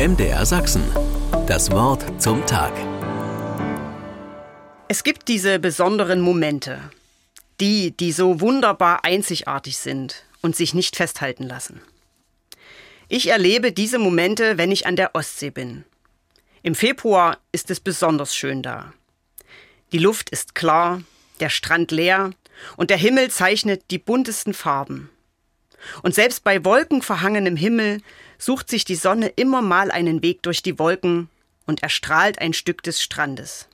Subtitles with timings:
[0.00, 0.82] MDR Sachsen.
[1.46, 2.72] Das Wort zum Tag.
[4.88, 6.80] Es gibt diese besonderen Momente.
[7.60, 11.82] Die, die so wunderbar einzigartig sind und sich nicht festhalten lassen.
[13.10, 15.84] Ich erlebe diese Momente, wenn ich an der Ostsee bin.
[16.62, 18.94] Im Februar ist es besonders schön da.
[19.92, 21.02] Die Luft ist klar,
[21.40, 22.30] der Strand leer
[22.78, 25.10] und der Himmel zeichnet die buntesten Farben.
[26.02, 28.00] Und selbst bei wolkenverhangenem Himmel
[28.38, 31.28] sucht sich die Sonne immer mal einen Weg durch die Wolken
[31.66, 33.68] und erstrahlt ein Stück des Strandes.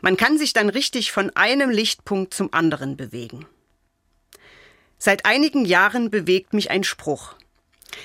[0.00, 3.46] Man kann sich dann richtig von einem Lichtpunkt zum anderen bewegen.
[4.98, 7.34] Seit einigen Jahren bewegt mich ein Spruch.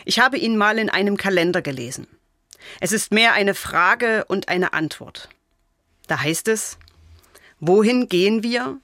[0.05, 2.07] Ich habe ihn mal in einem Kalender gelesen.
[2.79, 5.29] Es ist mehr eine Frage und eine Antwort.
[6.07, 6.77] Da heißt es,
[7.59, 8.79] wohin gehen wir?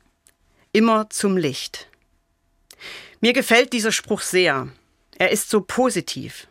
[0.71, 1.87] Immer zum Licht.
[3.21, 4.69] Mir gefällt dieser Spruch sehr.
[5.17, 6.47] Er ist so positiv.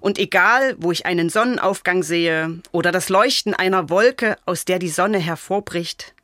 [0.00, 4.88] Und egal, wo ich einen Sonnenaufgang sehe oder das Leuchten einer Wolke, aus der die
[4.88, 6.14] Sonne hervorbricht,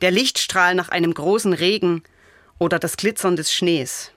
[0.00, 2.02] der Lichtstrahl nach einem großen Regen
[2.58, 4.10] oder das Glitzern des Schnees.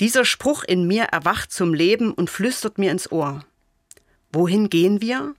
[0.00, 3.44] Dieser Spruch in mir erwacht zum Leben und flüstert mir ins Ohr.
[4.32, 5.34] Wohin gehen wir?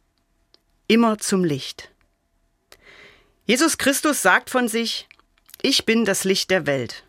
[0.87, 1.91] Immer zum Licht.
[3.45, 5.07] Jesus Christus sagt von sich,
[5.61, 7.03] ich bin das Licht der Welt.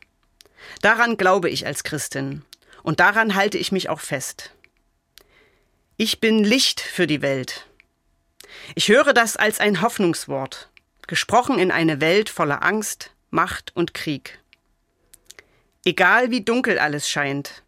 [0.81, 2.43] Daran glaube ich als Christin
[2.83, 4.53] und daran halte ich mich auch fest.
[5.97, 7.67] Ich bin Licht für die Welt.
[8.75, 10.71] Ich höre das als ein Hoffnungswort,
[11.07, 14.39] gesprochen in eine Welt voller Angst, Macht und Krieg.
[15.85, 17.63] Egal wie dunkel alles scheint,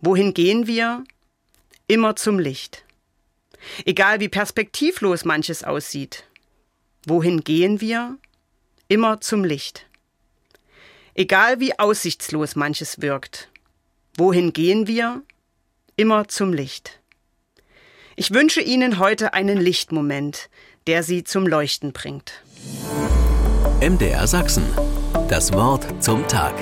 [0.00, 1.04] wohin gehen wir?
[1.86, 2.84] Immer zum Licht.
[3.84, 6.24] Egal wie perspektivlos manches aussieht,
[7.06, 8.18] wohin gehen wir?
[8.88, 9.86] Immer zum Licht.
[11.18, 13.48] Egal wie aussichtslos manches wirkt,
[14.18, 15.22] wohin gehen wir?
[15.96, 17.00] Immer zum Licht.
[18.16, 20.50] Ich wünsche Ihnen heute einen Lichtmoment,
[20.86, 22.44] der Sie zum Leuchten bringt.
[23.80, 24.64] MDR Sachsen.
[25.28, 26.54] Das Wort zum Tag.